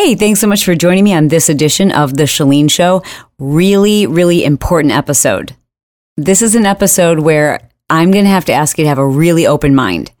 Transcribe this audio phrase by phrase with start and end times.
[0.00, 3.02] Hey, thanks so much for joining me on this edition of The Chalene Show.
[3.40, 5.56] Really, really important episode.
[6.16, 9.06] This is an episode where I'm going to have to ask you to have a
[9.06, 10.12] really open mind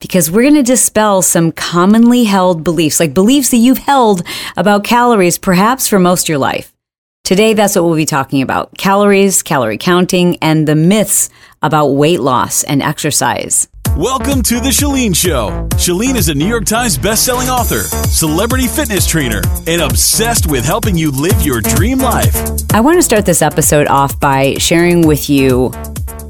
[0.00, 4.22] because we're going to dispel some commonly held beliefs, like beliefs that you've held
[4.56, 6.72] about calories perhaps for most of your life.
[7.24, 11.30] Today, that's what we'll be talking about calories, calorie counting, and the myths
[11.62, 13.66] about weight loss and exercise.
[13.96, 15.66] Welcome to The Chalene Show.
[15.76, 20.98] Chalene is a New York Times bestselling author, celebrity fitness trainer, and obsessed with helping
[20.98, 22.36] you live your dream life.
[22.74, 25.72] I want to start this episode off by sharing with you,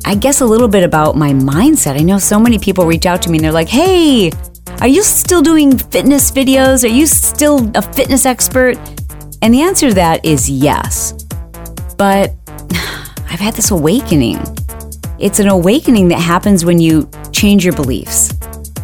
[0.04, 1.98] I guess, a little bit about my mindset.
[1.98, 4.30] I know so many people reach out to me and they're like, hey,
[4.80, 6.84] are you still doing fitness videos?
[6.84, 8.76] Are you still a fitness expert?
[9.42, 11.24] And the answer to that is yes.
[11.98, 12.32] But
[13.28, 14.38] I've had this awakening.
[15.18, 18.32] It's an awakening that happens when you change your beliefs,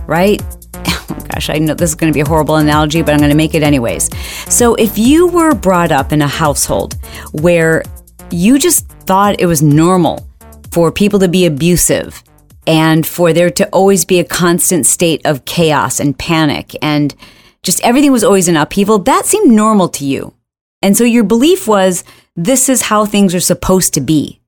[0.06, 0.42] right?
[1.10, 3.30] Oh gosh, I know this is going to be a horrible analogy, but I'm going
[3.30, 4.08] to make it anyways.
[4.48, 6.94] So, if you were brought up in a household
[7.32, 7.82] where
[8.30, 10.26] you just thought it was normal
[10.70, 12.22] for people to be abusive
[12.66, 17.14] and for there to always be a constant state of chaos and panic and
[17.62, 20.32] just everything was always in upheaval, that seemed normal to you.
[20.80, 24.40] And so your belief was this is how things are supposed to be.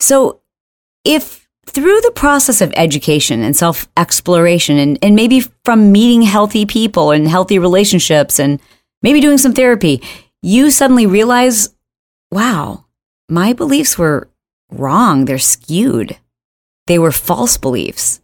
[0.00, 0.40] So
[1.08, 6.66] if through the process of education and self exploration, and, and maybe from meeting healthy
[6.66, 8.60] people and healthy relationships, and
[9.02, 10.02] maybe doing some therapy,
[10.42, 11.74] you suddenly realize,
[12.30, 12.84] wow,
[13.28, 14.28] my beliefs were
[14.70, 15.24] wrong.
[15.24, 16.16] They're skewed.
[16.86, 18.20] They were false beliefs.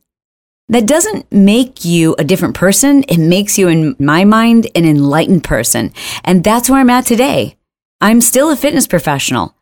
[0.69, 3.03] That doesn't make you a different person.
[3.05, 5.93] It makes you, in my mind, an enlightened person.
[6.23, 7.57] And that's where I'm at today.
[8.01, 9.55] I'm still a fitness professional,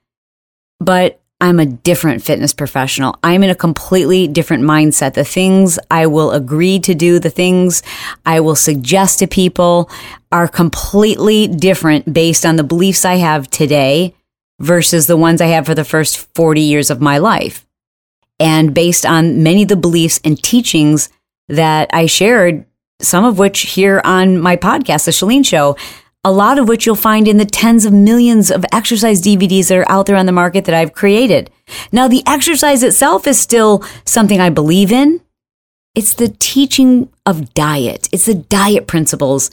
[0.81, 3.19] but I'm a different fitness professional.
[3.25, 5.15] I'm in a completely different mindset.
[5.15, 7.83] The things I will agree to do, the things
[8.25, 9.91] I will suggest to people
[10.31, 14.15] are completely different based on the beliefs I have today
[14.61, 17.67] versus the ones I have for the first 40 years of my life.
[18.39, 21.09] And based on many of the beliefs and teachings
[21.49, 22.67] that I shared,
[23.01, 25.77] some of which here on my podcast, The Chalene Show,
[26.25, 29.79] a lot of which you'll find in the tens of millions of exercise DVDs that
[29.79, 31.51] are out there on the market that I've created.
[31.91, 35.21] Now, the exercise itself is still something I believe in.
[35.95, 38.09] It's the teaching of diet.
[38.13, 39.51] It's the diet principles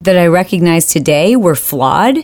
[0.00, 2.18] that I recognize today were flawed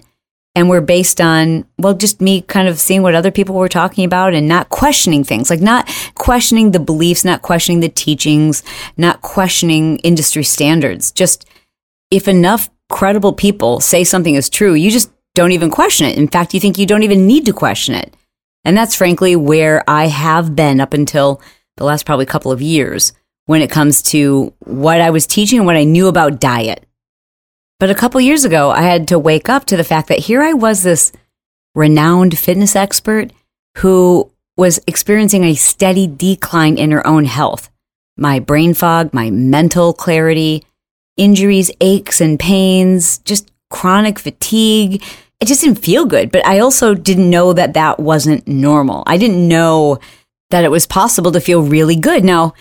[0.55, 4.05] and were based on, well, just me kind of seeing what other people were talking
[4.05, 8.63] about and not questioning things, like not questioning the beliefs, not questioning the teachings,
[8.97, 11.13] not questioning industry standards.
[11.13, 11.49] Just
[12.11, 16.19] if enough credible people say something is true, you just don't even question it.
[16.19, 18.15] In fact, you think you don't even need to question it.
[18.65, 21.41] And that's frankly where I have been up until
[21.76, 23.12] the last probably couple of years
[23.47, 26.84] when it comes to what I was teaching and what I knew about diet.
[27.78, 30.43] But a couple years ago, I had to wake up to the fact that here
[30.43, 31.12] I was this
[31.75, 33.32] renowned fitness expert
[33.78, 37.70] who was experiencing a steady decline in her own health.
[38.16, 40.65] My brain fog, my mental clarity,
[41.19, 45.03] injuries, aches and pains, just chronic fatigue.
[45.41, 46.33] It just didn't feel good.
[46.33, 49.03] But I also didn't know that that wasn't normal.
[49.06, 49.99] I didn't know
[50.51, 52.25] that it was possible to feel really good.
[52.25, 52.55] Now,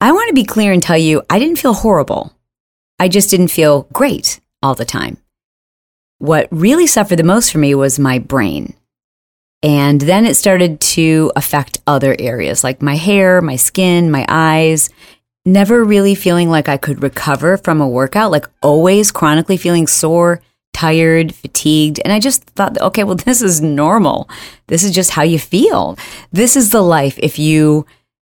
[0.00, 2.32] I want to be clear and tell you, I didn't feel horrible.
[2.98, 5.16] I just didn't feel great all the time.
[6.18, 8.74] What really suffered the most for me was my brain.
[9.62, 14.90] And then it started to affect other areas like my hair, my skin, my eyes,
[15.44, 20.40] never really feeling like I could recover from a workout, like always chronically feeling sore,
[20.72, 22.00] tired, fatigued.
[22.04, 24.28] And I just thought, okay, well, this is normal.
[24.68, 25.98] This is just how you feel.
[26.30, 27.86] This is the life if you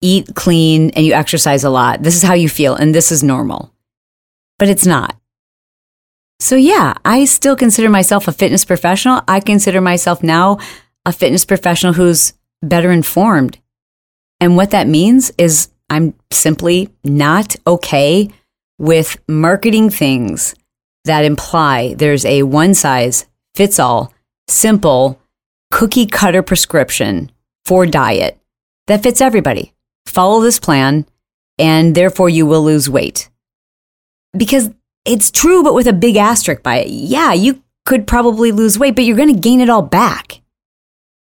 [0.01, 2.03] eat clean and you exercise a lot.
[2.03, 3.73] This is how you feel, and this is normal.
[4.59, 5.17] But it's not.
[6.41, 9.23] So, yeah, I still consider myself a fitness professional.
[9.27, 10.59] I consider myself now
[11.07, 13.59] a fitness professional who's better informed.
[14.41, 18.31] And what that means is I'm simply not okay
[18.79, 20.55] with marketing things
[21.05, 24.13] that imply there's a one size fits all,
[24.49, 25.21] simple,
[25.71, 27.31] cookie cutter prescription
[27.65, 28.39] for diet
[28.87, 29.73] that fits everybody.
[30.07, 31.07] Follow this plan,
[31.59, 33.31] and therefore you will lose weight.
[34.37, 34.71] Because
[35.05, 36.89] it's true, but with a big asterisk by it.
[36.89, 40.41] Yeah, you could probably lose weight, but you're going to gain it all back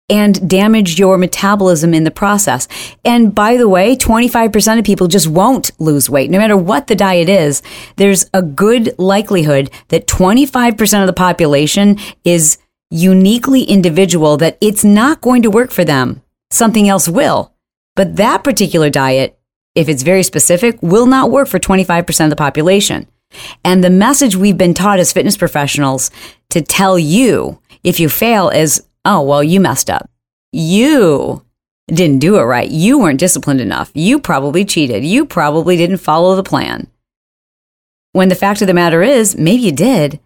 [0.09, 2.69] and damage your metabolism in the process.
[3.05, 6.31] And by the way, 25% of people just won't lose weight.
[6.31, 7.63] No matter what the diet is,
[7.97, 12.59] there's a good likelihood that 25% of the population is
[12.91, 16.23] uniquely individual, that it's not going to work for them.
[16.51, 17.53] Something else will.
[17.97, 19.39] But that particular diet,
[19.75, 23.09] if it's very specific, will not work for 25% of the population.
[23.65, 26.11] And the message we've been taught as fitness professionals
[26.51, 30.11] to tell you if you fail is, oh, well, you messed up.
[30.53, 31.45] You
[31.89, 32.69] didn't do it right.
[32.69, 33.91] You weren't disciplined enough.
[33.95, 35.05] You probably cheated.
[35.05, 36.89] You probably didn't follow the plan.
[38.13, 40.21] When the fact of the matter is, maybe you did,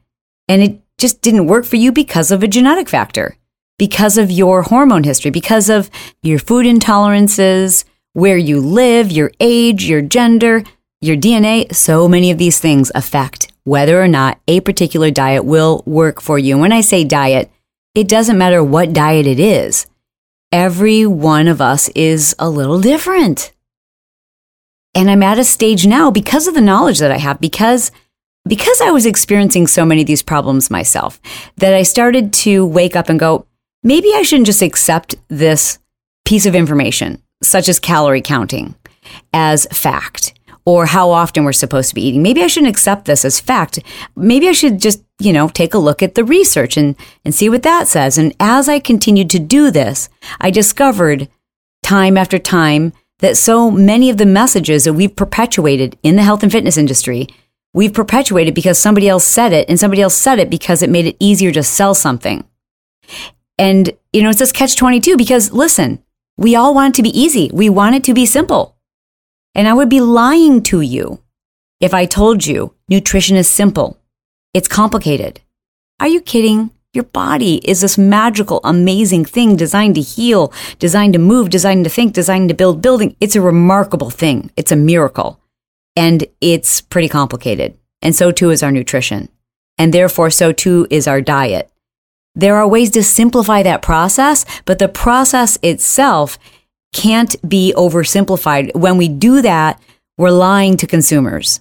[0.46, 3.36] and it just didn't work for you because of a genetic factor,
[3.78, 5.90] because of your hormone history, because of
[6.22, 10.62] your food intolerances, where you live, your age, your gender,
[11.00, 11.72] your DNA.
[11.74, 16.38] So many of these things affect whether or not a particular diet will work for
[16.38, 16.54] you.
[16.54, 17.50] And when I say diet,
[17.94, 19.86] it doesn't matter what diet it is.
[20.52, 23.52] Every one of us is a little different.
[24.94, 27.90] And I'm at a stage now because of the knowledge that I have, because
[28.46, 31.20] because I was experiencing so many of these problems myself,
[31.56, 33.46] that I started to wake up and go,
[33.82, 35.78] maybe I shouldn't just accept this
[36.24, 38.74] piece of information, such as calorie counting,
[39.34, 40.37] as fact
[40.68, 42.22] or how often we're supposed to be eating.
[42.22, 43.78] Maybe I shouldn't accept this as fact.
[44.14, 46.94] Maybe I should just, you know, take a look at the research and,
[47.24, 48.18] and see what that says.
[48.18, 50.10] And as I continued to do this,
[50.42, 51.30] I discovered
[51.82, 56.42] time after time that so many of the messages that we've perpetuated in the health
[56.42, 57.28] and fitness industry,
[57.72, 61.06] we've perpetuated because somebody else said it and somebody else said it because it made
[61.06, 62.44] it easier to sell something.
[63.56, 66.04] And, you know, it's this catch 22 because listen,
[66.36, 67.50] we all want it to be easy.
[67.54, 68.77] We want it to be simple.
[69.58, 71.20] And I would be lying to you
[71.80, 73.98] if I told you nutrition is simple.
[74.54, 75.40] It's complicated.
[75.98, 76.70] Are you kidding?
[76.92, 81.90] Your body is this magical, amazing thing designed to heal, designed to move, designed to
[81.90, 83.16] think, designed to build building.
[83.20, 84.52] It's a remarkable thing.
[84.56, 85.40] It's a miracle.
[85.96, 87.76] And it's pretty complicated.
[88.00, 89.28] And so too is our nutrition.
[89.76, 91.68] And therefore, so too is our diet.
[92.36, 96.38] There are ways to simplify that process, but the process itself
[96.92, 98.74] can't be oversimplified.
[98.74, 99.80] When we do that,
[100.16, 101.60] we're lying to consumers.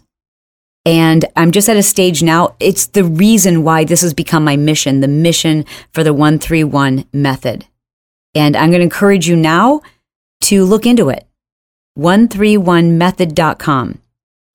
[0.86, 4.56] And I'm just at a stage now, it's the reason why this has become my
[4.56, 7.66] mission, the mission for the 131 method.
[8.34, 9.82] And I'm going to encourage you now
[10.44, 11.28] to look into it.
[12.00, 14.02] 131method.com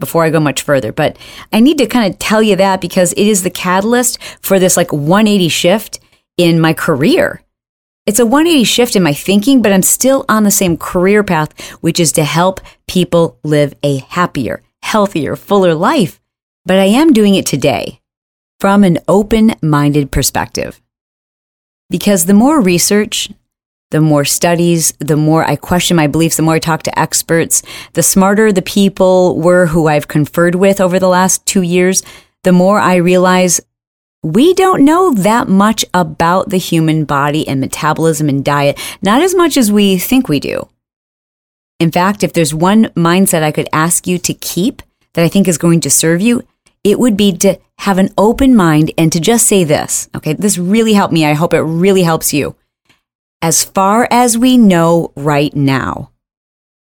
[0.00, 0.90] before I go much further.
[0.90, 1.18] But
[1.52, 4.76] I need to kind of tell you that because it is the catalyst for this
[4.76, 6.00] like 180 shift
[6.38, 7.41] in my career.
[8.04, 11.56] It's a 180 shift in my thinking, but I'm still on the same career path,
[11.82, 16.20] which is to help people live a happier, healthier, fuller life.
[16.66, 18.00] But I am doing it today
[18.58, 20.81] from an open minded perspective.
[21.90, 23.31] Because the more research,
[23.93, 27.62] the more studies, the more I question my beliefs, the more I talk to experts,
[27.93, 32.02] the smarter the people were who I've conferred with over the last two years,
[32.43, 33.60] the more I realize
[34.22, 39.34] we don't know that much about the human body and metabolism and diet, not as
[39.34, 40.69] much as we think we do.
[41.80, 44.82] In fact, if there's one mindset I could ask you to keep
[45.14, 46.46] that I think is going to serve you,
[46.84, 50.08] it would be to have an open mind and to just say this.
[50.14, 51.25] Okay, this really helped me.
[51.26, 52.54] I hope it really helps you.
[53.40, 56.10] As far as we know right now.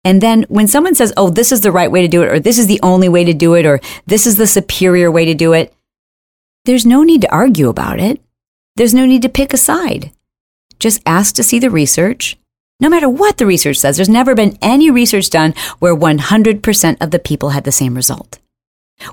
[0.04, 2.40] And then when someone says, oh, this is the right way to do it, or
[2.40, 5.36] this is the only way to do it, or this is the superior way to
[5.36, 5.74] do it,
[6.68, 8.22] there's no need to argue about it.
[8.76, 10.12] There's no need to pick a side.
[10.80, 12.38] Just ask to see the research.
[12.82, 17.12] No matter what the research says, there's never been any research done where 100% of
[17.12, 18.40] the people had the same result.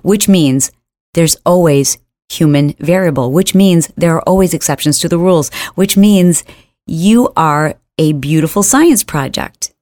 [0.02, 0.72] Which means
[1.14, 1.98] there's always
[2.28, 6.42] human variable, which means there are always exceptions to the rules, which means
[6.88, 9.72] you are a beautiful science project.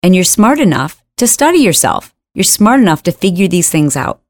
[0.00, 2.14] And you're smart enough to study yourself.
[2.34, 4.22] You're smart enough to figure these things out.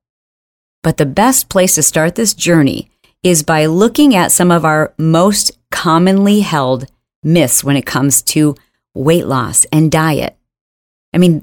[0.83, 2.91] But the best place to start this journey
[3.23, 6.87] is by looking at some of our most commonly held
[7.23, 8.55] myths when it comes to
[8.95, 10.37] weight loss and diet.
[11.13, 11.43] I mean,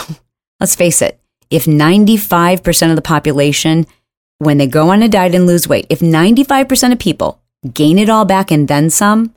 [0.60, 1.20] let's face it,
[1.50, 3.86] if 95% of the population,
[4.38, 7.40] when they go on a diet and lose weight, if 95% of people
[7.72, 9.34] gain it all back and then some,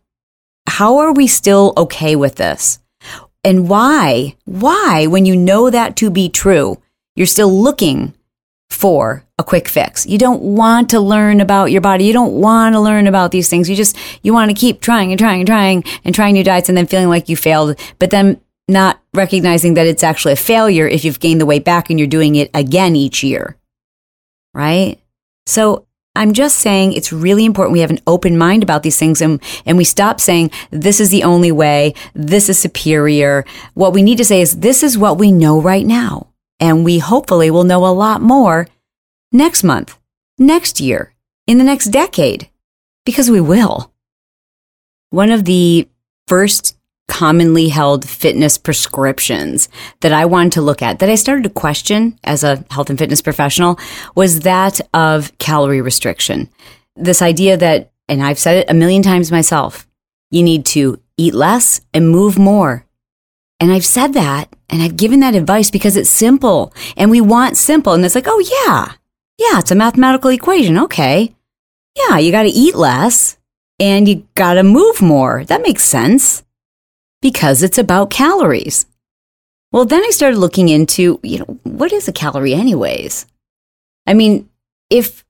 [0.68, 2.80] how are we still okay with this?
[3.44, 6.82] And why, why, when you know that to be true,
[7.16, 8.16] you're still looking
[8.72, 10.06] for a quick fix.
[10.06, 12.06] You don't want to learn about your body.
[12.06, 13.70] You don't want to learn about these things.
[13.70, 16.70] You just, you want to keep trying and trying and trying and trying new diets
[16.70, 20.88] and then feeling like you failed, but then not recognizing that it's actually a failure
[20.88, 23.58] if you've gained the weight back and you're doing it again each year.
[24.54, 25.02] Right?
[25.46, 29.22] So I'm just saying it's really important we have an open mind about these things
[29.22, 33.44] and, and we stop saying this is the only way, this is superior.
[33.74, 36.30] What we need to say is this is what we know right now.
[36.58, 38.68] And we hopefully will know a lot more
[39.36, 39.98] next month,
[40.38, 41.14] next year,
[41.48, 42.50] in the next decade,
[43.06, 43.92] because we will.
[45.10, 45.88] One of the
[46.28, 46.78] first
[47.08, 49.70] commonly held fitness prescriptions
[50.02, 52.98] that I wanted to look at that I started to question as a health and
[52.98, 53.80] fitness professional
[54.16, 56.50] was that of calorie restriction.
[56.96, 59.88] This idea that, and I've said it a million times myself,
[60.32, 62.86] you need to eat less and move more.
[63.60, 67.56] And I've said that and I've given that advice because it's simple and we want
[67.56, 67.94] simple.
[67.94, 68.94] And it's like, oh, yeah,
[69.38, 70.78] yeah, it's a mathematical equation.
[70.78, 71.36] Okay.
[71.96, 73.38] Yeah, you got to eat less
[73.80, 75.44] and you got to move more.
[75.46, 76.44] That makes sense
[77.22, 78.86] because it's about calories.
[79.72, 83.26] Well, then I started looking into, you know, what is a calorie, anyways?
[84.08, 84.50] I mean,
[84.90, 85.26] if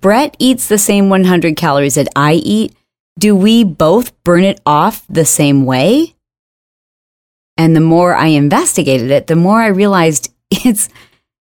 [0.00, 2.74] Brett eats the same 100 calories that I eat,
[3.18, 6.14] do we both burn it off the same way?
[7.58, 10.88] And the more I investigated it, the more I realized it's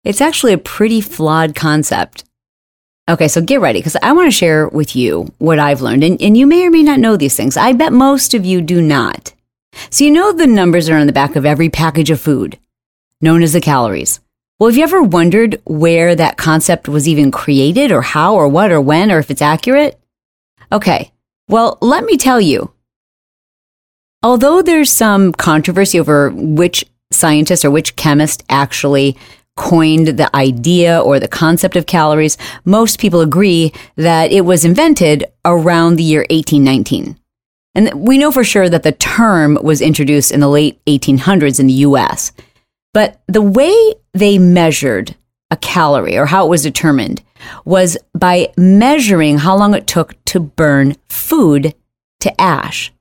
[0.05, 2.23] it's actually a pretty flawed concept.
[3.09, 6.03] Okay, so get ready because I want to share with you what I've learned.
[6.03, 7.57] And, and you may or may not know these things.
[7.57, 9.33] I bet most of you do not.
[9.89, 12.57] So you know the numbers are on the back of every package of food,
[13.21, 14.21] known as the calories.
[14.57, 18.71] Well, have you ever wondered where that concept was even created or how or what
[18.71, 19.99] or when or if it's accurate?
[20.71, 21.11] Okay,
[21.49, 22.71] well, let me tell you.
[24.23, 29.17] Although there's some controversy over which scientist or which chemist actually
[29.55, 35.25] coined the idea or the concept of calories, most people agree that it was invented
[35.45, 37.17] around the year 1819.
[37.73, 41.67] And we know for sure that the term was introduced in the late 1800s in
[41.67, 42.31] the US.
[42.93, 45.15] But the way they measured
[45.51, 47.21] a calorie or how it was determined
[47.65, 51.75] was by measuring how long it took to burn food
[52.21, 52.91] to ash.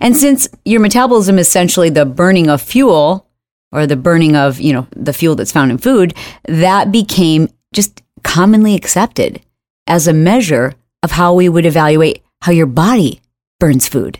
[0.00, 3.25] And since your metabolism is essentially the burning of fuel
[3.72, 8.02] or the burning of, you know, the fuel that's found in food, that became just
[8.22, 9.40] commonly accepted
[9.86, 13.20] as a measure of how we would evaluate how your body
[13.60, 14.18] burns food.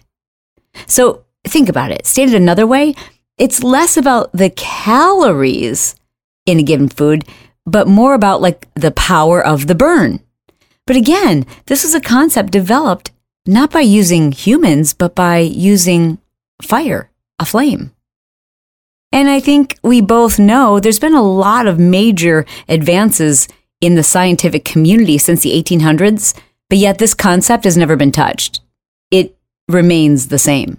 [0.87, 2.07] So think about it.
[2.07, 2.95] Stated another way,
[3.39, 5.95] it's less about the calories
[6.47, 7.25] in a given food,
[7.65, 10.21] but more about like the power of the burn.
[10.87, 13.11] But again, this is a concept developed
[13.47, 16.19] not by using humans, but by using
[16.63, 17.93] fire, a flame.
[19.13, 23.49] And I think we both know there's been a lot of major advances
[23.81, 28.61] in the scientific community since the 1800s, but yet this concept has never been touched
[29.11, 29.37] it
[29.69, 30.79] remains the same.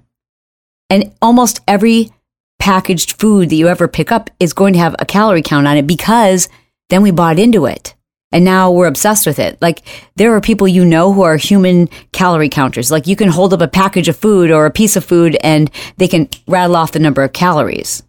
[0.89, 2.11] And almost every
[2.59, 5.77] packaged food that you ever pick up is going to have a calorie count on
[5.77, 6.49] it because
[6.89, 7.93] then we bought into it.
[8.31, 9.61] And now we're obsessed with it.
[9.61, 9.83] Like
[10.15, 12.91] there are people you know who are human calorie counters.
[12.91, 15.71] Like you can hold up a package of food or a piece of food and
[15.95, 18.03] they can rattle off the number of calories.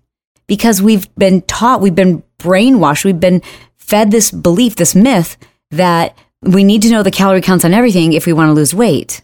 [0.49, 3.43] Because we've been taught, we've been brainwashed, we've been
[3.77, 5.37] fed this belief, this myth
[5.71, 8.75] that we need to know the calorie counts on everything if we want to lose
[8.75, 9.23] weight.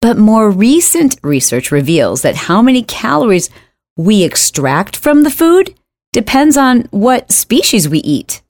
[0.00, 3.48] But more recent research reveals that how many calories
[3.96, 5.74] we extract from the food
[6.12, 8.42] depends on what species we eat.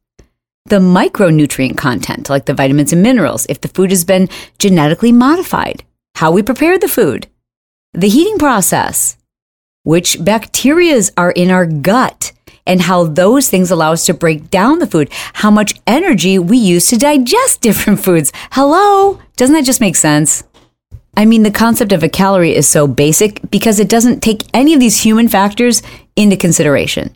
[0.66, 4.28] The micronutrient content, like the vitamins and minerals, if the food has been
[4.58, 5.84] genetically modified,
[6.16, 7.26] how we prepared the food,
[7.92, 9.16] the heating process,
[9.84, 12.32] which bacterias are in our gut,
[12.66, 16.56] and how those things allow us to break down the food, how much energy we
[16.56, 18.32] use to digest different foods.
[18.52, 19.20] Hello?
[19.36, 20.44] Doesn't that just make sense?
[21.16, 24.74] I mean, the concept of a calorie is so basic because it doesn't take any
[24.74, 25.82] of these human factors
[26.16, 27.14] into consideration.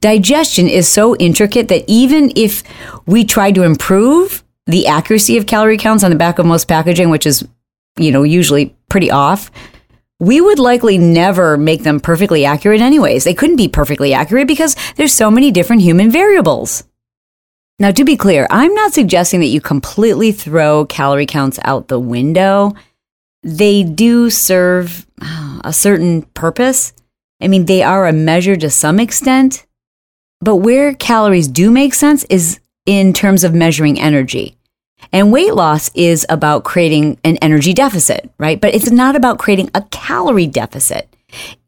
[0.00, 2.62] Digestion is so intricate that even if
[3.06, 7.08] we try to improve the accuracy of calorie counts on the back of most packaging,
[7.08, 7.46] which is,
[7.98, 9.50] you know, usually pretty off,
[10.18, 13.24] we would likely never make them perfectly accurate anyways.
[13.24, 16.84] They couldn't be perfectly accurate because there's so many different human variables.
[17.78, 22.00] Now, to be clear, I'm not suggesting that you completely throw calorie counts out the
[22.00, 22.74] window
[23.46, 26.92] they do serve uh, a certain purpose.
[27.40, 29.66] I mean, they are a measure to some extent,
[30.40, 34.55] but where calories do make sense is in terms of measuring energy.
[35.16, 38.60] And weight loss is about creating an energy deficit, right?
[38.60, 41.08] But it's not about creating a calorie deficit.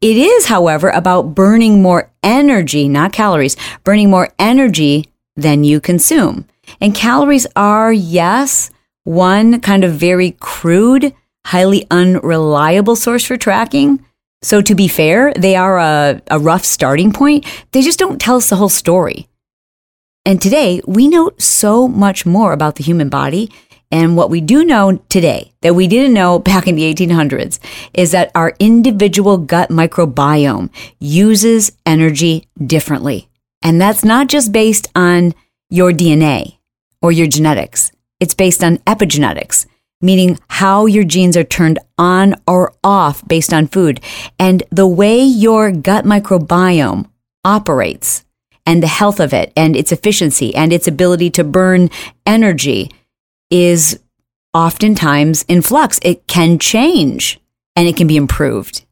[0.01, 6.45] It is, however, about burning more energy, not calories, burning more energy than you consume.
[6.79, 8.69] And calories are, yes,
[9.03, 11.15] one kind of very crude
[11.45, 14.05] highly unreliable source for tracking.
[14.43, 17.47] So, to be fair, they are a, a rough starting point.
[17.71, 19.28] They just don't tell us the whole story.
[20.25, 23.51] And today, we know so much more about the human body.
[23.91, 27.59] And what we do know today that we didn't know back in the 1800s
[27.93, 33.29] is that our individual gut microbiome uses energy differently.
[33.61, 35.33] And that's not just based on
[35.69, 36.57] your DNA
[37.01, 37.91] or your genetics.
[38.19, 39.65] It's based on epigenetics
[40.01, 43.99] meaning how your genes are turned on or off based on food.
[44.37, 47.09] And the way your gut microbiome
[47.43, 48.23] operates
[48.65, 51.89] and the health of it and its efficiency and its ability to burn
[52.25, 52.91] energy
[53.49, 53.99] is
[54.53, 55.99] oftentimes in flux.
[56.03, 57.39] It can change
[57.75, 58.85] and it can be improved.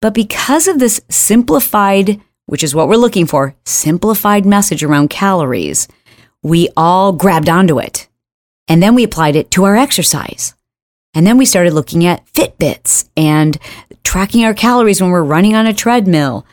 [0.00, 5.88] But because of this simplified, which is what we're looking for, simplified message around calories,
[6.42, 8.08] we all grabbed onto it.
[8.68, 10.54] And then we applied it to our exercise.
[11.14, 13.58] And then we started looking at Fitbits and
[14.04, 16.46] tracking our calories when we're running on a treadmill.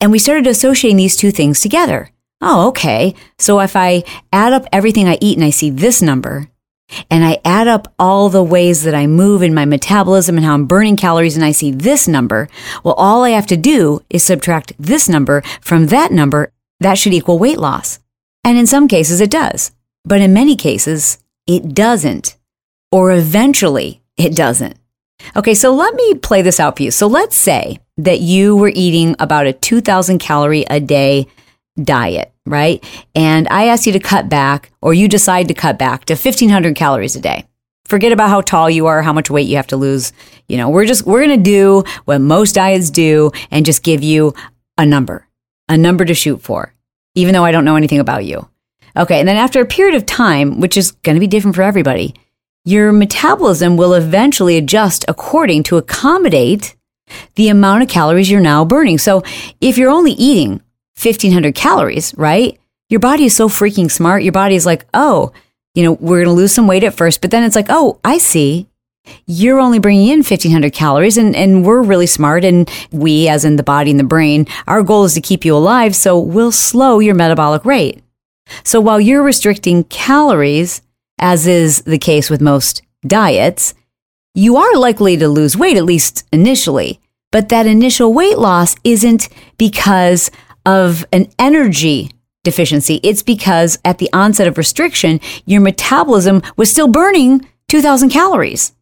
[0.00, 2.10] And we started associating these two things together.
[2.40, 3.14] Oh, okay.
[3.38, 6.48] So if I add up everything I eat and I see this number,
[7.10, 10.54] and I add up all the ways that I move in my metabolism and how
[10.54, 12.48] I'm burning calories and I see this number,
[12.84, 16.52] well, all I have to do is subtract this number from that number.
[16.80, 17.98] That should equal weight loss.
[18.44, 19.72] And in some cases, it does.
[20.04, 22.36] But in many cases, it doesn't.
[22.92, 24.76] Or eventually, it doesn't.
[25.34, 26.90] Okay, so let me play this out for you.
[26.90, 31.26] So let's say that you were eating about a 2,000 calorie a day
[31.82, 32.84] diet, right?
[33.14, 36.74] And I ask you to cut back, or you decide to cut back to 1,500
[36.74, 37.46] calories a day.
[37.84, 40.12] Forget about how tall you are, how much weight you have to lose.
[40.48, 44.02] You know, we're just, we're going to do what most diets do and just give
[44.02, 44.34] you
[44.76, 45.28] a number,
[45.68, 46.72] a number to shoot for
[47.16, 48.48] even though I don't know anything about you.
[48.96, 51.62] Okay, and then after a period of time, which is going to be different for
[51.62, 52.14] everybody,
[52.64, 56.75] your metabolism will eventually adjust according to accommodate
[57.34, 58.98] the amount of calories you're now burning.
[58.98, 59.22] So
[59.60, 60.60] if you're only eating
[61.00, 62.58] 1500 calories, right?
[62.88, 64.22] Your body is so freaking smart.
[64.22, 65.32] Your body is like, oh,
[65.74, 68.00] you know, we're going to lose some weight at first, but then it's like, oh,
[68.04, 68.68] I see
[69.26, 73.56] you're only bringing in 1500 calories and, and we're really smart and we as in
[73.56, 76.98] the body and the brain our goal is to keep you alive so we'll slow
[76.98, 78.02] your metabolic rate
[78.64, 80.82] so while you're restricting calories
[81.18, 83.74] as is the case with most diets
[84.36, 87.00] you are likely to lose weight at least initially
[87.32, 89.28] but that initial weight loss isn't
[89.58, 90.30] because
[90.64, 92.10] of an energy
[92.44, 98.72] deficiency it's because at the onset of restriction your metabolism was still burning 2000 calories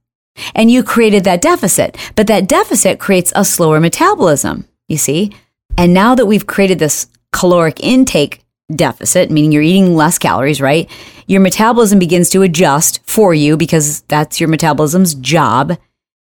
[0.54, 1.96] and you created that deficit.
[2.16, 5.32] But that deficit creates a slower metabolism, you see?
[5.76, 8.43] And now that we've created this caloric intake
[8.74, 10.90] deficit, meaning you're eating less calories, right?
[11.26, 15.78] Your metabolism begins to adjust for you because that's your metabolism's job.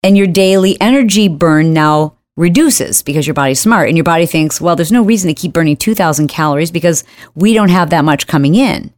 [0.01, 4.59] And your daily energy burn now reduces because your body's smart and your body thinks,
[4.59, 7.03] well, there's no reason to keep burning 2000 calories because
[7.35, 8.91] we don't have that much coming in.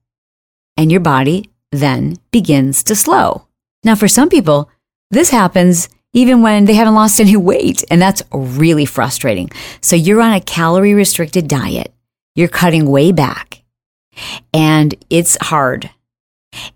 [0.78, 3.48] And your body then begins to slow.
[3.84, 4.70] Now, for some people,
[5.12, 9.52] this happens even when they haven't lost any weight, and that's really frustrating.
[9.82, 11.94] So you're on a calorie restricted diet,
[12.36, 13.64] you're cutting way back,
[14.54, 15.90] and it's hard.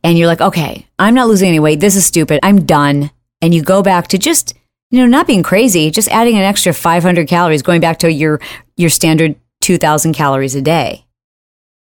[0.04, 1.80] And you're like, okay, I'm not losing any weight.
[1.80, 2.40] This is stupid.
[2.44, 3.12] I'm done.
[3.42, 4.54] And you go back to just,
[4.92, 8.42] you know, not being crazy, just adding an extra 500 calories, going back to your,
[8.76, 11.06] your standard 2000 calories a day.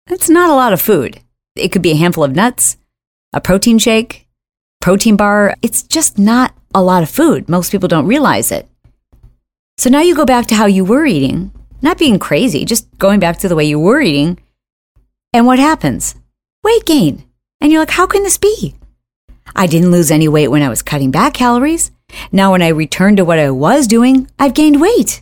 [0.07, 1.21] That's not a lot of food.
[1.55, 2.77] It could be a handful of nuts,
[3.33, 4.27] a protein shake,
[4.81, 5.55] protein bar.
[5.61, 7.49] It's just not a lot of food.
[7.49, 8.67] Most people don't realize it.
[9.77, 13.19] So now you go back to how you were eating, not being crazy, just going
[13.19, 14.39] back to the way you were eating.
[15.33, 16.15] And what happens?
[16.63, 17.25] Weight gain.
[17.61, 18.75] And you're like, how can this be?
[19.55, 21.91] I didn't lose any weight when I was cutting back calories.
[22.31, 25.21] Now, when I return to what I was doing, I've gained weight.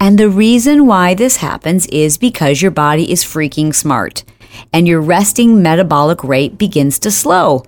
[0.00, 4.24] And the reason why this happens is because your body is freaking smart
[4.72, 7.64] and your resting metabolic rate begins to slow.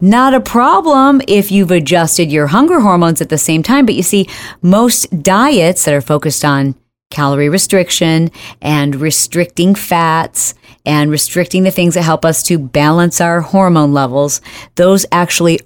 [0.00, 3.86] Not a problem if you've adjusted your hunger hormones at the same time.
[3.86, 4.28] But you see,
[4.60, 6.74] most diets that are focused on
[7.12, 13.40] calorie restriction and restricting fats and restricting the things that help us to balance our
[13.40, 14.40] hormone levels,
[14.74, 15.60] those actually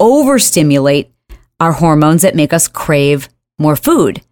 [0.00, 1.12] overstimulate
[1.60, 4.22] our hormones that make us crave more food,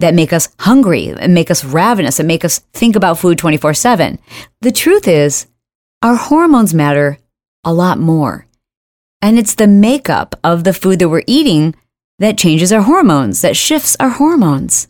[0.00, 3.74] that make us hungry, and make us ravenous, and make us think about food 24
[3.74, 4.18] 7.
[4.60, 5.46] The truth is,
[6.02, 7.18] our hormones matter
[7.64, 8.46] a lot more.
[9.20, 11.74] And it's the makeup of the food that we're eating
[12.18, 14.88] that changes our hormones, that shifts our hormones.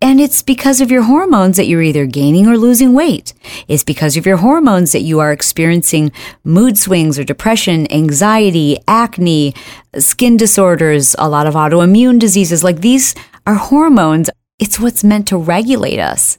[0.00, 3.32] And it's because of your hormones that you're either gaining or losing weight.
[3.68, 6.12] It's because of your hormones that you are experiencing
[6.44, 9.54] mood swings or depression, anxiety, acne,
[9.98, 12.64] skin disorders, a lot of autoimmune diseases.
[12.64, 13.14] Like these
[13.46, 14.30] are hormones.
[14.58, 16.38] It's what's meant to regulate us.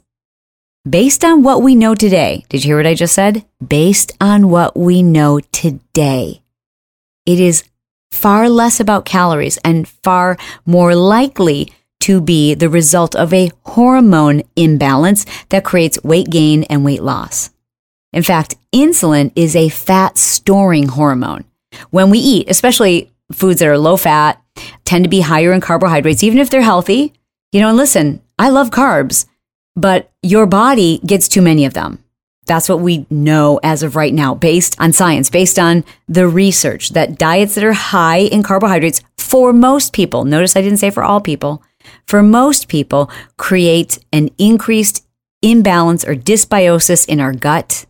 [0.88, 3.44] Based on what we know today, did you hear what I just said?
[3.66, 6.42] Based on what we know today.
[7.26, 7.64] It is
[8.10, 14.42] far less about calories and far more likely to be the result of a hormone
[14.56, 17.50] imbalance that creates weight gain and weight loss.
[18.12, 21.44] In fact, insulin is a fat storing hormone.
[21.90, 24.42] when we eat, especially foods that are low fat,
[24.84, 27.12] tend to be higher in carbohydrates, even if they're healthy.
[27.52, 29.26] You know, and listen, I love carbs,
[29.76, 32.02] but your body gets too many of them.
[32.46, 36.90] That's what we know as of right now, based on science, based on the research
[36.90, 41.04] that diets that are high in carbohydrates for most people, notice I didn't say for
[41.04, 41.62] all people,
[42.06, 45.06] for most people, create an increased
[45.42, 47.86] imbalance or dysbiosis in our gut,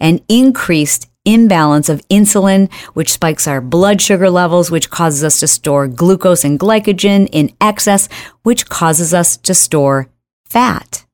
[0.00, 5.46] an increased imbalance of insulin, which spikes our blood sugar levels, which causes us to
[5.46, 8.08] store glucose and glycogen in excess,
[8.42, 10.08] which causes us to store
[10.44, 11.04] fat.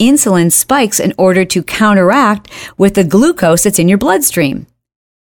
[0.00, 4.66] Insulin spikes in order to counteract with the glucose that's in your bloodstream.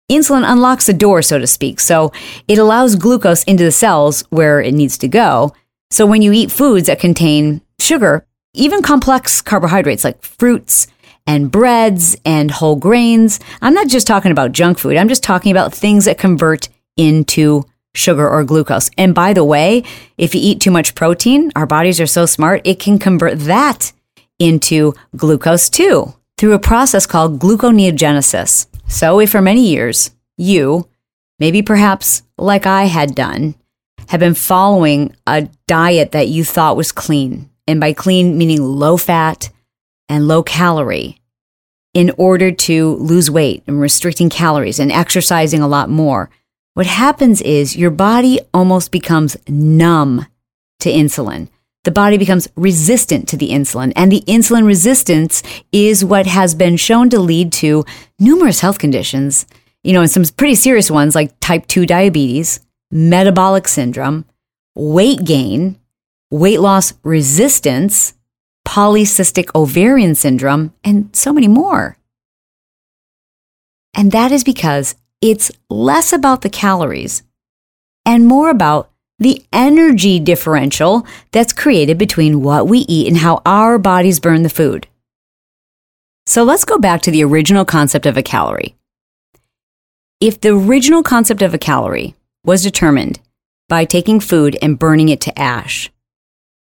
[0.10, 2.12] Insulin unlocks the door, so to speak, so
[2.48, 5.54] it allows glucose into the cells where it needs to go.
[5.92, 10.88] So when you eat foods that contain sugar, even complex carbohydrates like fruits,
[11.28, 13.40] and breads and whole grains.
[13.62, 14.98] I'm not just talking about junk food.
[14.98, 18.90] I'm just talking about things that convert into sugar or glucose.
[18.98, 19.84] And by the way,
[20.18, 23.92] if you eat too much protein, our bodies are so smart, it can convert that
[24.40, 28.66] into glucose too through a process called gluconeogenesis.
[28.88, 30.88] So if for many years you,
[31.38, 33.56] maybe perhaps like I had done,
[34.08, 38.98] have been following a diet that you thought was clean, and by clean meaning low
[38.98, 39.50] fat,
[40.10, 41.18] and low calorie
[41.94, 46.30] in order to lose weight and restricting calories and exercising a lot more,
[46.74, 50.26] what happens is your body almost becomes numb
[50.80, 51.50] to insulin.
[51.84, 56.78] The body becomes resistant to the insulin, and the insulin resistance is what has been
[56.78, 57.84] shown to lead to
[58.20, 59.46] numerous health conditions,
[59.84, 62.60] you know, and some pretty serious ones like type 2 diabetes,
[62.92, 64.26] metabolic syndrome,
[64.76, 65.80] weight gain,
[66.30, 68.14] weight loss resistance,
[68.68, 71.98] polycystic ovarian syndrome, and so many more.
[73.94, 77.24] And that is because it's less about the calories
[78.06, 83.78] and more about the energy differential that's created between what we eat and how our
[83.78, 84.88] bodies burn the food.
[86.26, 88.76] So let's go back to the original concept of a calorie.
[90.20, 93.20] If the original concept of a calorie was determined
[93.70, 95.92] by taking food and burning it to ash,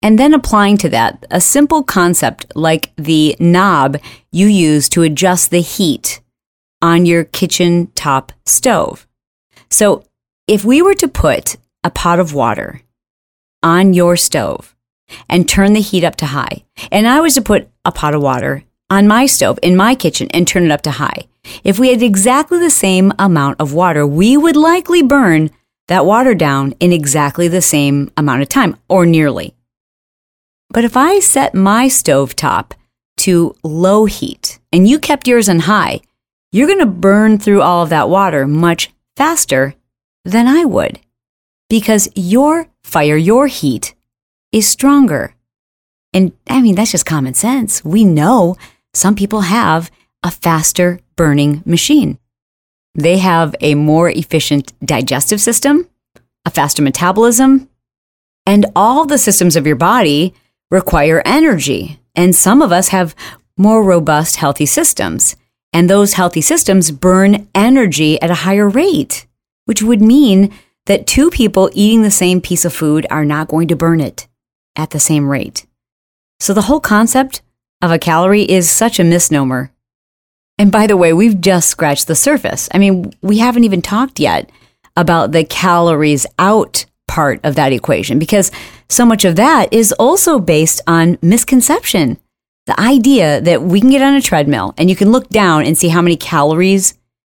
[0.02, 3.98] and then applying to that a simple concept like the knob
[4.32, 6.20] you use to adjust the heat
[6.80, 9.06] on your kitchen top stove.
[9.70, 10.04] So
[10.46, 12.82] if we were to put a pot of water
[13.62, 14.74] on your stove
[15.28, 18.22] and turn the heat up to high, and I was to put a pot of
[18.22, 21.26] water on my stove in my kitchen and turn it up to high,
[21.64, 25.50] if we had exactly the same amount of water, we would likely burn
[25.88, 29.54] that water down in exactly the same amount of time or nearly.
[30.70, 32.74] But if I set my stove top
[33.18, 36.00] to low heat and you kept yours on high,
[36.52, 39.74] you're going to burn through all of that water much faster
[40.24, 41.00] than I would
[41.68, 43.94] because your fire, your heat
[44.52, 45.34] is stronger.
[46.12, 47.84] And I mean, that's just common sense.
[47.84, 48.56] We know
[48.94, 49.90] some people have
[50.22, 52.18] a faster burning machine.
[52.98, 55.88] They have a more efficient digestive system,
[56.44, 57.68] a faster metabolism,
[58.44, 60.34] and all the systems of your body
[60.68, 62.00] require energy.
[62.16, 63.14] And some of us have
[63.56, 65.36] more robust, healthy systems.
[65.72, 69.26] And those healthy systems burn energy at a higher rate,
[69.66, 70.52] which would mean
[70.86, 74.26] that two people eating the same piece of food are not going to burn it
[74.74, 75.66] at the same rate.
[76.40, 77.42] So the whole concept
[77.80, 79.70] of a calorie is such a misnomer.
[80.58, 82.68] And by the way, we've just scratched the surface.
[82.74, 84.50] I mean, we haven't even talked yet
[84.96, 88.50] about the calories out part of that equation because
[88.88, 92.18] so much of that is also based on misconception.
[92.66, 95.78] The idea that we can get on a treadmill and you can look down and
[95.78, 96.94] see how many calories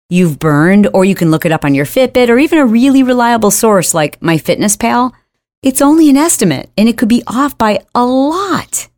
[0.08, 3.02] you've burned, or you can look it up on your Fitbit or even a really
[3.02, 5.12] reliable source like MyFitnessPal.
[5.62, 8.88] It's only an estimate and it could be off by a lot.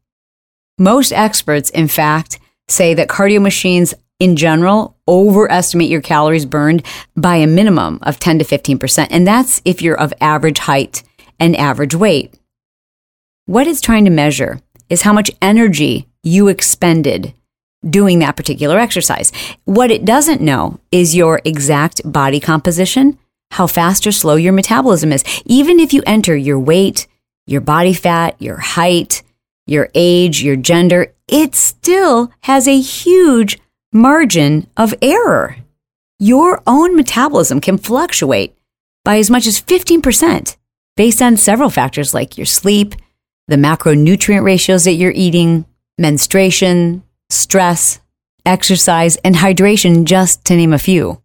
[0.78, 7.34] Most experts, in fact, say that cardio machines in general overestimate your calories burned by
[7.34, 9.08] a minimum of 10 to 15%.
[9.10, 11.02] And that's if you're of average height
[11.40, 12.38] and average weight.
[13.46, 17.34] What it's trying to measure is how much energy you expended
[17.90, 19.32] doing that particular exercise.
[19.64, 23.18] What it doesn't know is your exact body composition,
[23.50, 25.24] how fast or slow your metabolism is.
[25.46, 27.08] Even if you enter your weight,
[27.48, 29.24] your body fat, your height,
[29.66, 33.58] your age, your gender, it still has a huge
[33.92, 35.56] margin of error.
[36.18, 38.54] Your own metabolism can fluctuate
[39.04, 40.56] by as much as 15%
[40.96, 42.94] based on several factors like your sleep,
[43.48, 45.64] the macronutrient ratios that you're eating,
[45.98, 48.00] menstruation, stress,
[48.46, 51.20] exercise, and hydration, just to name a few.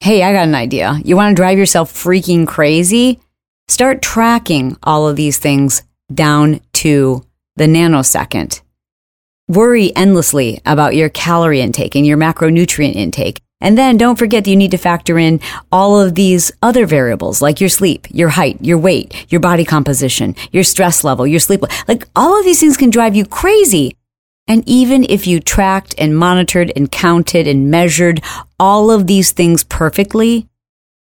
[0.00, 1.00] Hey, I got an idea.
[1.04, 3.20] You want to drive yourself freaking crazy?
[3.68, 7.24] Start tracking all of these things down to
[7.56, 8.60] the nanosecond.
[9.48, 13.42] Worry endlessly about your calorie intake and your macronutrient intake.
[13.60, 15.38] And then don't forget that you need to factor in
[15.70, 20.34] all of these other variables like your sleep, your height, your weight, your body composition,
[20.50, 21.62] your stress level, your sleep.
[21.86, 23.98] Like all of these things can drive you crazy.
[24.48, 28.22] And even if you tracked and monitored and counted and measured
[28.58, 30.48] all of these things perfectly,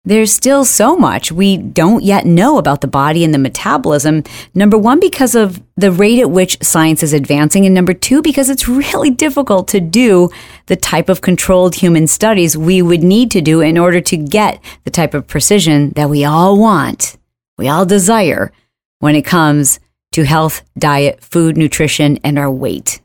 [0.05, 4.23] there's still so much we don't yet know about the body and the metabolism.
[4.55, 7.64] Number one, because of the rate at which science is advancing.
[7.64, 10.31] And number two, because it's really difficult to do
[10.67, 14.62] the type of controlled human studies we would need to do in order to get
[14.85, 17.17] the type of precision that we all want,
[17.57, 18.53] we all desire
[18.99, 19.81] when it comes
[20.12, 23.01] to health, diet, food, nutrition, and our weight.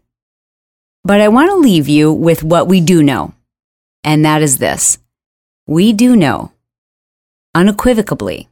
[1.04, 3.34] But I want to leave you with what we do know.
[4.04, 5.00] And that is this.
[5.66, 6.52] We do know
[7.56, 8.48] unequivocally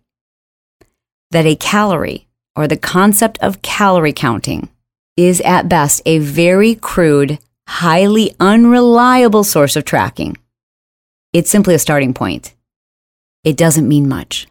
[1.32, 4.70] that a calorie or the concept of calorie counting
[5.16, 10.38] is at best a very crude, highly unreliable source of tracking.
[11.34, 12.54] It's simply a starting point.
[13.44, 14.48] It doesn't mean much.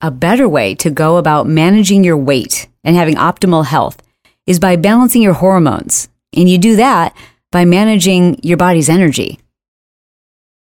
[0.00, 4.02] A better way to go about managing your weight and having optimal health
[4.46, 6.08] is by balancing your hormones.
[6.36, 7.16] And you do that
[7.50, 9.38] by managing your body's energy.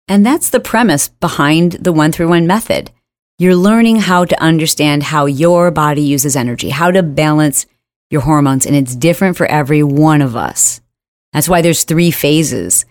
[0.08, 2.90] And that's the premise behind the one through one method.
[3.38, 7.66] You're learning how to understand how your body uses energy, how to balance
[8.10, 10.80] your hormones, and it's different for every one of us.
[11.32, 12.86] That's why there's three phases.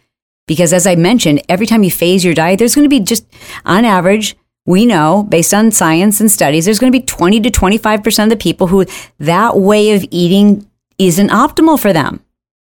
[0.48, 3.26] Because as I mentioned, every time you phase your diet, there's going to be just
[3.66, 7.50] on average, we know based on science and studies, there's going to be 20 to
[7.50, 8.86] 25% of the people who
[9.18, 12.22] that way of eating isn't optimal for them.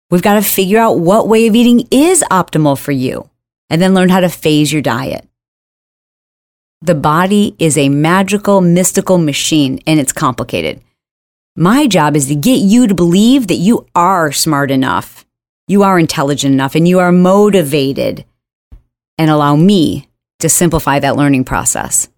[0.10, 3.30] We've got to figure out what way of eating is optimal for you
[3.72, 5.26] and then learn how to phase your diet.
[6.82, 10.82] The body is a magical, mystical machine and it's complicated.
[11.56, 15.26] My job is to get you to believe that you are smart enough,
[15.68, 18.26] you are intelligent enough, and you are motivated,
[19.18, 22.10] and allow me to simplify that learning process.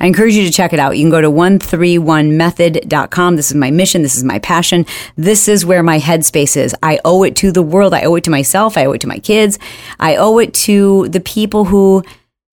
[0.00, 0.96] I encourage you to check it out.
[0.96, 3.36] You can go to 131method.com.
[3.36, 4.02] This is my mission.
[4.02, 4.86] This is my passion.
[5.16, 6.74] This is where my headspace is.
[6.82, 7.92] I owe it to the world.
[7.92, 8.76] I owe it to myself.
[8.76, 9.58] I owe it to my kids.
[9.98, 12.02] I owe it to the people who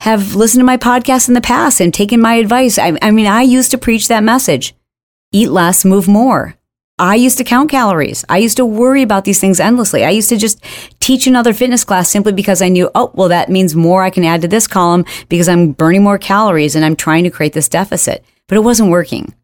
[0.01, 2.77] have listened to my podcast in the past and taken my advice.
[2.77, 4.73] I, I mean, I used to preach that message
[5.33, 6.55] eat less, move more.
[6.99, 8.25] I used to count calories.
[8.27, 10.03] I used to worry about these things endlessly.
[10.03, 10.63] I used to just
[10.99, 14.23] teach another fitness class simply because I knew, oh, well, that means more I can
[14.23, 17.69] add to this column because I'm burning more calories and I'm trying to create this
[17.69, 18.25] deficit.
[18.47, 19.36] But it wasn't working.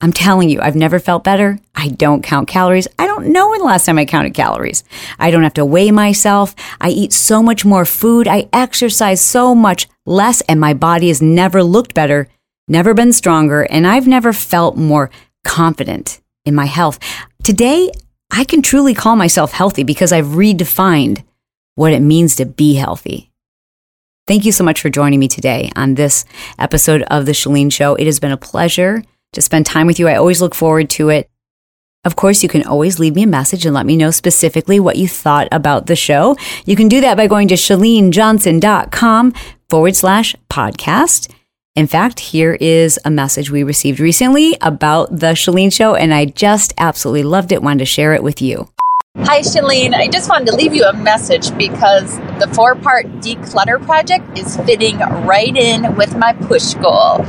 [0.00, 1.60] I'm telling you, I've never felt better.
[1.76, 2.88] I don't count calories.
[2.98, 4.82] I don't know when the last time I counted calories.
[5.20, 6.56] I don't have to weigh myself.
[6.80, 8.26] I eat so much more food.
[8.26, 12.26] I exercise so much less and my body has never looked better,
[12.66, 15.10] never been stronger, and I've never felt more
[15.44, 16.98] confident in my health.
[17.42, 17.90] Today,
[18.30, 21.24] I can truly call myself healthy because I've redefined
[21.74, 23.30] what it means to be healthy.
[24.26, 26.24] Thank you so much for joining me today on this
[26.58, 27.94] episode of The Chalene Show.
[27.96, 29.02] It has been a pleasure
[29.32, 30.08] to spend time with you.
[30.08, 31.28] I always look forward to it.
[32.04, 34.96] Of course, you can always leave me a message and let me know specifically what
[34.96, 36.36] you thought about the show.
[36.64, 39.34] You can do that by going to chalenejohnson.com
[39.68, 41.32] forward slash podcast.
[41.74, 46.26] In fact, here is a message we received recently about the Chalene Show, and I
[46.26, 47.62] just absolutely loved it.
[47.62, 48.68] Wanted to share it with you.
[49.20, 49.94] Hi, Chalene.
[49.94, 54.54] I just wanted to leave you a message because the four part declutter project is
[54.58, 57.24] fitting right in with my push goal.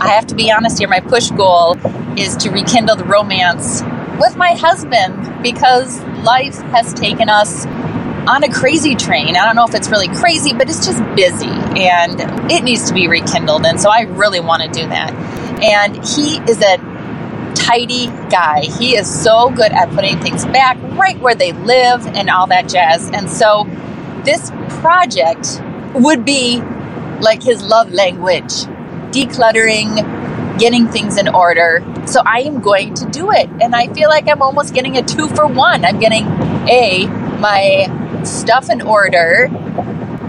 [0.00, 1.76] I have to be honest here, my push goal
[2.18, 3.82] is to rekindle the romance
[4.18, 7.66] with my husband because life has taken us
[8.28, 9.36] on a crazy train.
[9.36, 12.20] I don't know if it's really crazy, but it's just busy and
[12.52, 13.64] it needs to be rekindled.
[13.64, 15.12] And so I really want to do that.
[15.62, 16.76] And he is a
[17.54, 18.64] tidy guy.
[18.78, 22.68] He is so good at putting things back right where they live and all that
[22.68, 23.08] jazz.
[23.10, 23.64] And so
[24.24, 25.62] this project
[25.94, 26.60] would be
[27.20, 28.52] like his love language
[29.10, 31.82] decluttering, getting things in order.
[32.06, 33.48] So I am going to do it.
[33.62, 35.86] And I feel like I'm almost getting a two for one.
[35.86, 36.26] I'm getting
[36.68, 37.06] A,
[37.38, 37.86] my
[38.24, 39.48] stuff in order,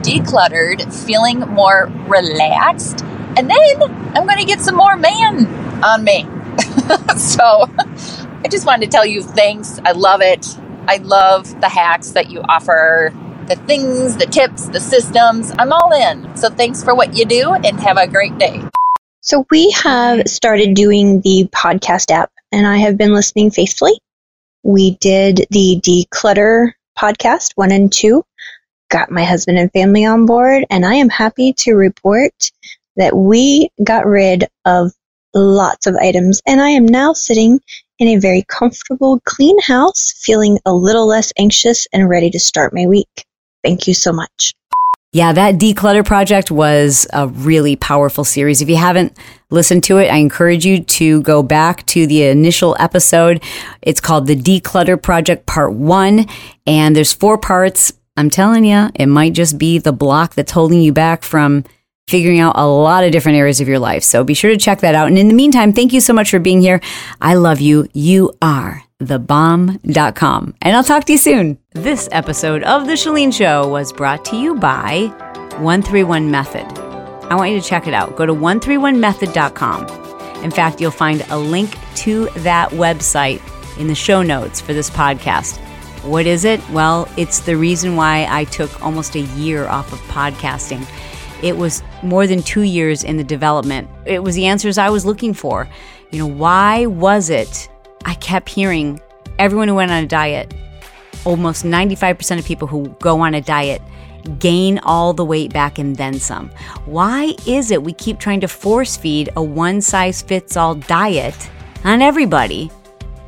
[0.01, 3.01] decluttered, feeling more relaxed,
[3.37, 3.81] and then
[4.15, 5.45] I'm going to get some more man
[5.83, 6.23] on me.
[7.17, 9.79] so I just wanted to tell you thanks.
[9.85, 10.45] I love it.
[10.87, 13.13] I love the hacks that you offer,
[13.47, 15.53] the things, the tips, the systems.
[15.57, 16.35] I'm all in.
[16.35, 18.61] So thanks for what you do and have a great day.
[19.21, 23.99] So we have started doing the podcast app and I have been listening faithfully.
[24.63, 28.23] We did the declutter podcast one and two.
[28.89, 32.33] got my husband and family on board, and I am happy to report
[32.97, 34.91] that we got rid of
[35.33, 37.59] lots of items, and I am now sitting
[37.99, 42.73] in a very comfortable, clean house, feeling a little less anxious and ready to start
[42.73, 43.25] my week.
[43.63, 44.53] Thank you so much.
[45.11, 48.61] Yeah, that declutter project was a really powerful series.
[48.61, 49.17] If you haven't
[49.49, 53.41] listened to it, I encourage you to go back to the initial episode.
[53.81, 56.27] It's called the Declutter Project Part 1
[56.67, 57.91] and there's four parts.
[58.17, 61.63] I'm telling you, it might just be the block that's holding you back from
[62.07, 64.03] figuring out a lot of different areas of your life.
[64.03, 65.07] So be sure to check that out.
[65.07, 66.81] And in the meantime, thank you so much for being here.
[67.19, 67.87] I love you.
[67.93, 70.55] You are thebomb.com.
[70.61, 71.57] And I'll talk to you soon.
[71.71, 75.07] This episode of The Chalene Show was brought to you by
[75.57, 76.65] 131 Method.
[77.29, 78.15] I want you to check it out.
[78.15, 80.43] Go to 131method.com.
[80.43, 83.41] In fact, you'll find a link to that website
[83.77, 85.57] in the show notes for this podcast.
[86.03, 86.67] What is it?
[86.69, 90.85] Well, it's the reason why I took almost a year off of podcasting.
[91.43, 93.89] It was more than two years in the development.
[94.05, 95.69] It was the answers I was looking for.
[96.11, 97.69] You know, why was it
[98.05, 99.01] I kept hearing
[99.37, 100.53] everyone who went on a diet,
[101.25, 103.81] almost 95% of people who go on a diet,
[104.37, 106.49] gain all the weight back and then some.
[106.85, 111.49] Why is it we keep trying to force feed a one size fits all diet
[111.83, 112.69] on everybody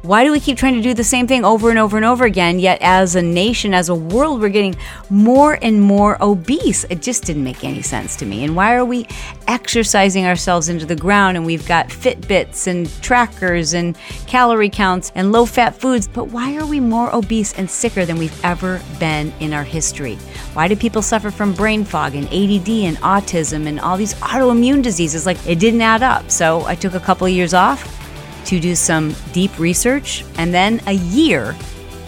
[0.01, 2.25] why do we keep trying to do the same thing over and over and over
[2.25, 2.57] again?
[2.57, 4.75] Yet, as a nation, as a world, we're getting
[5.11, 6.85] more and more obese.
[6.85, 8.43] It just didn't make any sense to me.
[8.43, 9.05] And why are we
[9.47, 15.31] exercising ourselves into the ground and we've got Fitbits and trackers and calorie counts and
[15.31, 16.07] low fat foods?
[16.07, 20.15] But why are we more obese and sicker than we've ever been in our history?
[20.53, 24.81] Why do people suffer from brain fog and ADD and autism and all these autoimmune
[24.81, 25.27] diseases?
[25.27, 26.31] Like, it didn't add up.
[26.31, 28.00] So, I took a couple of years off
[28.45, 31.55] to do some deep research and then a year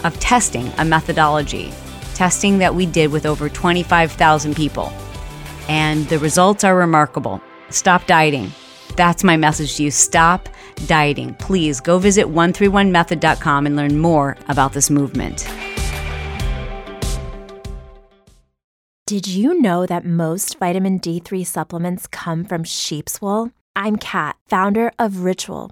[0.04, 1.72] of testing a methodology,
[2.14, 4.92] testing that we did with over 25,000 people.
[5.70, 7.42] And the results are remarkable.
[7.70, 8.52] Stop dieting.
[8.96, 9.92] That's my message to you.
[9.92, 10.50] Stop
[10.86, 11.36] dieting.
[11.36, 15.48] Please go visit 131method.com and learn more about this movement.
[19.06, 23.52] Did you know that most vitamin D3 supplements come from sheep's wool?
[23.76, 25.72] I'm Kat, founder of Ritual